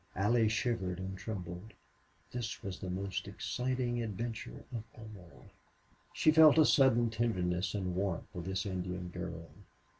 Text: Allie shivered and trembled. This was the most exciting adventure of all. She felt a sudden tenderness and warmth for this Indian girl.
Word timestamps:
Allie 0.15 0.49
shivered 0.49 0.97
and 0.97 1.15
trembled. 1.15 1.73
This 2.31 2.63
was 2.63 2.79
the 2.79 2.89
most 2.89 3.27
exciting 3.27 4.01
adventure 4.01 4.65
of 4.75 4.83
all. 4.97 5.51
She 6.11 6.31
felt 6.31 6.57
a 6.57 6.65
sudden 6.65 7.11
tenderness 7.11 7.75
and 7.75 7.93
warmth 7.95 8.25
for 8.33 8.41
this 8.41 8.65
Indian 8.65 9.09
girl. 9.09 9.51